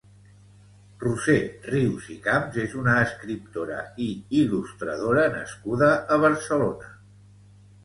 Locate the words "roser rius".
1.03-2.07